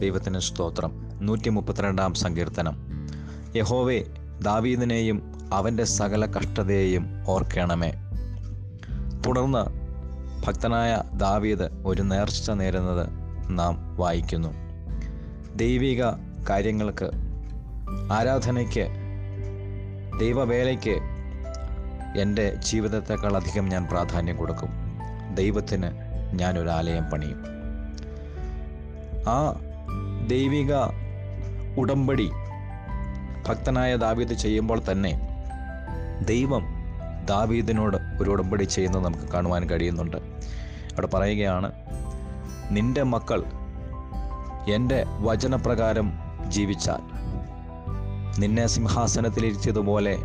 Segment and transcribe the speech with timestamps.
[0.00, 1.10] ദൈവത്തിന് സ്തോത്രം.
[1.26, 2.76] നൂറ്റി മുപ്പത്തിരണ്ടാം സങ്കീർത്തനം.
[3.56, 4.04] യഹോവെ
[4.42, 7.92] ദാവീദിനെയും അവന്റെ സകല കഷ്ടതയെയും ഓർക്കണമേ.
[9.26, 9.88] തുടർന്ന്
[10.46, 13.08] ഭക്തനായ ദാവീദ് ഒരു നേർച്ച നേരുന്നത്
[13.58, 14.48] നാം വായിക്കുന്നു.
[15.56, 16.04] ദൈവിക
[16.50, 17.10] കാര്യങ്ങൾക്ക്
[18.12, 18.88] ആരാധനയ്ക്ക്
[20.20, 21.00] ദൈവവേലയ്ക്ക്
[22.18, 24.87] എന്റെ ജീവിതത്തെക്കാൾ അധികം ഞാൻ പ്രാധാന്യം കൊടുക്കും.
[25.34, 25.90] ദൈവത്തിന്
[26.34, 27.44] ഞാനൊരു ആലയം പണിയും.
[29.28, 29.52] ആ
[30.26, 30.74] ദൈവിക
[31.78, 32.30] ഉടമ്പടി
[33.48, 35.20] ഭക്തനായ ദാവീദ് ചെയ്യുമ്പോൾ തന്നെ
[36.24, 36.64] ദൈവം
[37.24, 40.16] ദാവീദിനോട് ഒരു ഉടമ്പടി ചെയ്യുന്നത് നമുക്ക് കാണുവാൻ കഴിയുന്നുണ്ട്.
[40.16, 41.72] അവിടെ പറയുകയാണ്
[42.70, 43.42] നിന്റെ മക്കൾ
[44.74, 46.12] എന്റെ വചനപ്രകാരം
[46.48, 47.18] ജീവിച്ചാൽ
[48.40, 50.16] നിന്നെ സിംഹാസനത്തിലിരുത്തിയതുപോലെ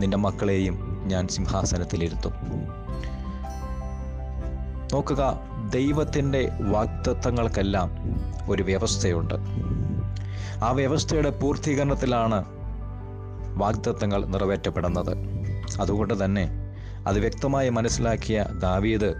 [0.00, 2.32] നിന്റെ മക്കളെയും ഞാൻ സിംഹാസനത്തിലിരുത്തും.
[4.92, 7.90] നോക്കുക ദൈവത്തിന്റെ വാക്തത്വങ്ങൾക്കെല്ലാം
[8.50, 9.34] ഒരു വ്യവസ്ഥയുണ്ട്.
[10.64, 12.44] ആ വ്യവസ്ഥയുടെ പൂർത്തീകരണത്തിലാണ്
[13.56, 15.16] വാഗ്ദത്തങ്ങൾ നിറവേറ്റപ്പെടുന്നത്.
[15.80, 16.48] അതുകൊണ്ട് തന്നെ
[17.06, 19.14] അത് വ്യക്തമായി മനസ്സിലാക്കിയ ദാവീദ്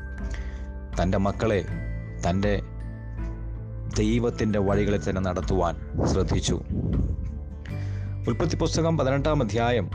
[1.02, 1.64] തന്റെ മക്കളെ
[2.30, 2.62] തന്റെ
[3.98, 6.60] ദൈവത്തിന്റെ വഴികളിൽ തന്നെ നടത്തുവാൻ ശ്രദ്ധിച്ചു.
[8.28, 9.90] ഉൽപ്പത്തി പുസ്തകം പതിനെട്ടാം അധ്യായം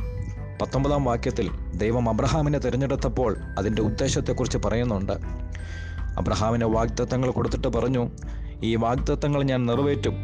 [0.62, 5.14] പത്തൊമ്പതാം വാക്യത്തിൽ ദൈവം അബ്രഹാമിനെ തിരഞ്ഞെടുത്തപ്പോൾ അതിന്റെ ഉദ്ദേശത്തെക്കുറിച്ച് പറയുന്നുണ്ട്.
[6.18, 8.10] അബ്രഹാമിന് വാഗ്ദത്തങ്ങൾ കൊടുത്തിട്ട് പറഞ്ഞു
[8.64, 10.16] ഈ വാഗ്ദത്തങ്ങൾ ഞാൻ നിറവേറ്റും.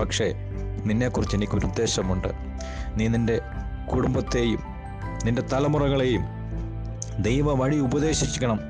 [0.00, 0.34] പക്ഷേ
[0.84, 2.28] നിന്നെക്കുറിച്ച് എനിക്കൊരു ഉദ്ദേശമുണ്ട്.
[2.96, 3.40] നീ നിന്റെ
[3.92, 4.60] കുടുംബത്തെയും
[5.24, 6.22] നിന്റെ തലമുറകളെയും
[7.18, 8.60] ദൈവ വഴി ഉപദേശിക്കണം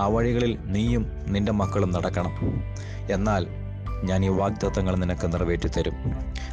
[0.00, 2.30] ആ വഴികളിൽ നീയും നിന്റെ മക്കളും നടക്കണം.
[3.10, 3.46] എന്നാൽ
[4.04, 5.94] ഞാൻ ഈ വാഗ്ദത്തങ്ങൾ നിനക്ക് നിറവേറ്റി തരും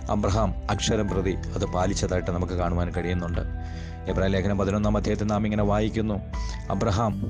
[0.10, 3.42] അബ്രഹാം അക്ഷരം പ്രതി അത് പാലിച്ചതായിട്ട് നമുക്ക് കാണുവാൻ കഴിയുന്നുണ്ട്.
[4.08, 6.14] എബ്രാഹിം ലേഖനം പതിനൊന്നാം അധ്യായത്തിൽ നാം ഇങ്ങനെ വായിക്കുന്നു.
[6.70, 7.24] അബ്രഹാം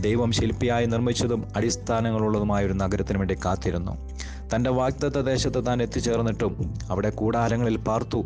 [0.00, 4.10] ദൈവം ശില്പിയായി നിർമ്മിച്ചതും അടിസ്ഥാനങ്ങളുള്ളതുമായ ഒരു നഗരത്തിന് വേണ്ടി കാത്തിരുന്നു.
[4.54, 8.24] തന്റെ വാഗ്ദത്ത ദേശത്ത് താൻ എത്തിച്ചേർന്നിട്ടും അവിടെ കൂടാരങ്ങളിൽ പാർത്തു.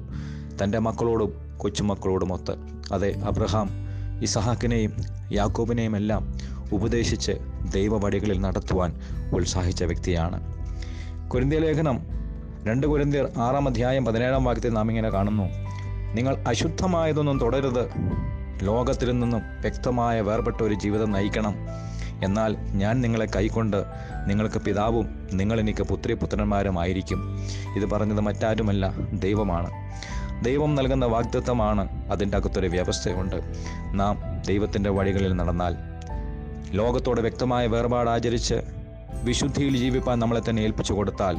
[0.65, 2.53] തന്റെ മക്കളോടും കൊച്ചുമക്കളോടുമൊത്ത്
[2.93, 3.71] അതെ അബ്രഹാം
[4.23, 4.93] ഇസഹാക്കിനെയും
[5.33, 6.35] യാക്കോബിനെയും എല്ലാം
[6.73, 7.33] ഉപദേശിച്ച്
[7.73, 9.01] ദൈവവടികളിൽ നടത്തുവാൻ
[9.35, 10.41] ഉത്സാഹിച്ച വ്യക്തിയാണ്.
[11.29, 12.20] കുരിന്തിയ ലേഖനം
[12.67, 15.43] രണ്ട് കുരിന്തിയർ ആറാം അധ്യായം പതിനേഴാം വാക്യത്തിൽ നാം ഇങ്ങനെ കാണുന്നു.
[16.15, 17.91] നിങ്ങൾ അശുദ്ധമായതൊന്നും തുടരുത്.
[18.63, 21.55] ലോകത്തിൽ നിന്നും വ്യക്തമായ വേർപെട്ട ഒരു ജീവിതം നയിക്കണം.
[22.25, 23.85] എന്നാൽ ഞാൻ നിങ്ങളെ കൈക്കൊണ്ട്
[24.27, 27.39] നിങ്ങൾക്ക് പിതാവും നിങ്ങൾ എനിക്ക് പുത്രി പുത്രന്മാരുമായിരിക്കും
[27.77, 29.71] ഇത് പറഞ്ഞത് മറ്റാരുമല്ല ദൈവമാണ്.
[30.45, 33.37] ദൈവം നൽകുന്ന വാഗ്ദത്വമാണ് അതിന്റെ അകത്തൊരു വ്യവസ്ഥയുണ്ട്.
[33.93, 35.77] നാം ദൈവത്തിന്റെ വഴികളിൽ നടന്നാൽ
[36.71, 38.55] ലോകത്തോട് വ്യക്തമായ വേർപാട് ആചരിച്ച്
[39.23, 41.37] വിശുദ്ധിയിൽ ജീവിപ്പാൻ നമ്മളെ തന്നെ ഏൽപ്പിച്ചു കൊടുത്താൽ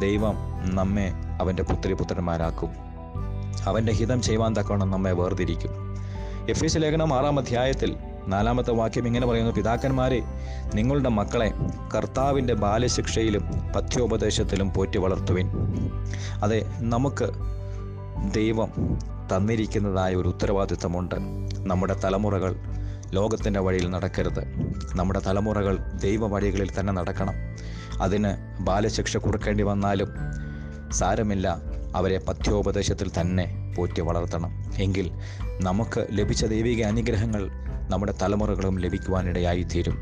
[0.00, 0.34] ദൈവം
[0.74, 2.68] നമ്മെ അവന്റെ പുത്രി പുത്രന്മാരാക്കും.
[3.64, 5.70] അവന്റെ ഹിതം ചെയ്യുവാൻ തക്കവണ്ണം നമ്മെ വേർതിരിക്കും.
[6.48, 7.96] എഫ് എസ് ലേഖനം ആറാം അധ്യായത്തിൽ
[8.28, 10.22] നാലാമത്തെ വാക്യം ഇങ്ങനെ പറയുന്നു പിതാക്കന്മാരെ
[10.74, 11.52] നിങ്ങളുടെ മക്കളെ
[11.96, 13.42] കർത്താവിന്റെ ബാലശിക്ഷയിലും
[13.76, 15.50] പഥ്യോപദേശത്തിലും പോറ്റി വളർത്തുവിൻ.
[16.42, 17.30] അതെ നമുക്ക്
[18.34, 18.98] ദൈവം
[19.36, 21.14] തന്നിരിക്കുന്നതായ ഒരു ഉത്തരവാദിത്തമുണ്ട്
[21.58, 22.56] നമ്മുടെ തലമുറകൾ
[23.12, 24.72] ലോകത്തിന്റെ വഴിയിൽ നടക്കരുത്.
[24.94, 27.34] നമ്മുടെ തലമുറകൾ ദൈവ വഴികളിൽ തന്നെ നടക്കണം.
[28.00, 30.08] അതിന് ബാലശിക്ഷ കൊടുക്കേണ്ടി വന്നാലും
[30.92, 31.58] സാരമില്ല.
[31.94, 34.72] അവരെ പഥ്യോപദേശത്തിൽ തന്നെ പോറ്റി വളർത്തണം.
[34.78, 35.10] എങ്കിൽ
[35.60, 37.50] നമുക്ക് ലഭിച്ച ദൈവിക അനുഗ്രഹങ്ങൾ
[37.90, 39.98] നമ്മുടെ തലമുറകളും ലഭിക്കുവാനിടയായിത്തീരും.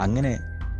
[0.00, 0.38] അങ്ങനെ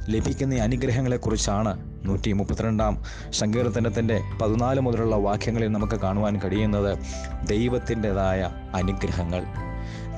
[0.09, 6.99] ലഭിക്കുന്ന അനുഗ്രഹങ്ങളെക്കുറിച്ചാണ് നൂറ്റി മുപ്പത്തിരണ്ടാം സങ്കീർത്തനത്തിന്റെ പതിനാല് മുതലുള്ള വാക്യങ്ങളിൽ നമുക്ക് കാണുവാൻ കഴിയുന്നത്
[7.47, 9.43] ദൈവത്തിന്റെതായ അനുഗ്രഹങ്ങൾ.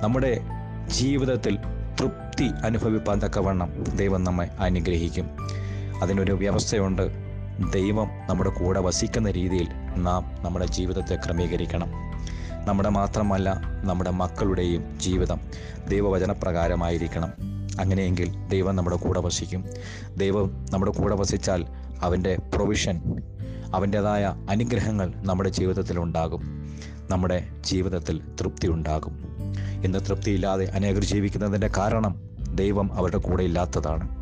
[0.03, 0.41] നമ്മുടെ
[0.87, 1.59] ജീവിതത്തിൽ
[2.01, 5.31] തൃപ്തി അനുഭവിപ്പാൻ തക്കവണ്ണം ദൈവം നമ്മെ അനുഗ്രഹിക്കും.
[6.03, 7.29] അതിനൊരു വ്യവസ്ഥയുണ്ട്.
[7.73, 11.89] ദൈവം നമ്മുടെ കൂടെ വസിക്കുന്ന രീതിയിൽ നാം നമ്മുടെ ജീവിതത്തെ ക്രമീകരിക്കണം.
[12.67, 15.41] നമ്മുടെ മാത്രമല്ല നമ്മുടെ മക്കളുടെയും ജീവിതം
[15.89, 17.33] ദൈവവചനപ്രകാരമായിരിക്കണം.
[17.81, 19.65] അങ്ങനെയെങ്കിൽ ദൈവം നമ്മുടെ കൂടെ വസിക്കും.
[20.17, 21.67] ദൈവം നമ്മുടെ കൂടെ വസിച്ചാൽ
[22.03, 23.01] അവന്റെ പ്രൊവിഷൻ
[23.75, 26.69] അവന്റെതായ അനുഗ്രഹങ്ങൾ നമ്മുടെ ജീവിതത്തിൽ ഉണ്ടാകും.
[27.11, 29.19] നമ്മുടെ ജീവിതത്തിൽ തൃപ്തി ഉണ്ടാകും.
[29.85, 32.21] ഇന്ന് തൃപ്തിയില്ലാതെ അനേകർ ജീവിക്കുന്നതിന്റെ കാരണം
[32.55, 34.18] ദൈവം അവരുടെ കൂടെ ഇല്ലാത്തതാണ്.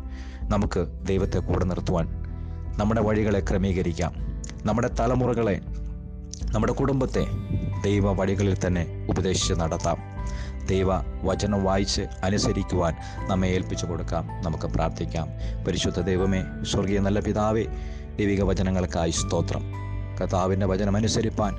[0.49, 2.07] നമുക്ക് ദൈവത്തെ കൂടെ നിർത്തുവാൻ
[2.77, 4.13] നമ്മുടെ വഴികളെ ക്രമീകരിക്കാം.
[4.65, 5.61] നമ്മുടെ തലമുറകളെ
[6.53, 7.27] നമ്മുടെ കുടുംബത്തെ
[7.83, 9.97] ദൈവ വഴികളിൽ തന്നെ ഉപദേശിച്ച് നടത്താം.
[10.65, 10.87] ദൈവ
[11.23, 12.95] വചനം വായിച്ച് അനുസരിക്കുവാൻ
[13.27, 14.27] നമ്മെ ഏൽപ്പിച്ചു കൊടുക്കാം.
[14.27, 15.27] നമുക്ക് പ്രാർത്ഥിക്കാം.
[15.67, 17.65] പരിശുദ്ധ ദൈവമേ സ്വർഗീയ നല്ല പിതാവേ
[18.19, 19.63] ദൈവിക വചനങ്ങൾക്കായി സ്തോത്രം.
[20.21, 21.55] കർത്താവിന്റെ വചനം അനുസരിപ്പാൻ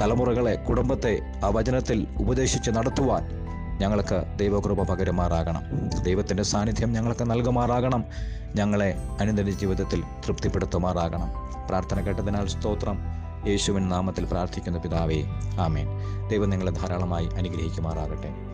[0.00, 3.41] തലമുറകളെ കുടുംബത്തെ ആ വചനത്തിൽ ഉപദേശിച്ച് നടത്തുവാൻ
[3.82, 5.88] ഞങ്ങൾക്ക് ദൈവകൃപ പകരുമാറാകണം.
[6.02, 8.04] ദൈവത്തിന്റെ സാന്നിധ്യം ഞങ്ങൾക്ക് നൽകുമാറാകണം.
[8.54, 11.28] ഞങ്ങളെ അനുദിന ജീവിതത്തിൽ തൃപ്തിപ്പെടുത്തുമാറാകണം.
[11.68, 12.98] പ്രാർത്ഥന കേട്ടതിനാൽ സ്തോത്രം.
[13.46, 15.22] യേശുവിൻ നാമത്തിൽ പ്രാർത്ഥിക്കുന്ന പിതാവേ
[15.60, 15.86] ആമേൻ.
[16.28, 18.51] ദൈവം നിങ്ങളെ ധാരാളമായി അനുഗ്രഹിക്കുമാറാകട്ടെ.